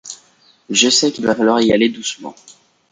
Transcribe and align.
Je 0.71 0.89
sais 0.89 1.11
qu’il 1.11 1.27
va 1.27 1.35
falloir 1.35 1.61
y 1.61 1.71
aller 1.71 1.87
doucement. 1.89 2.33